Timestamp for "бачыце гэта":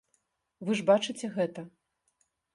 0.89-1.67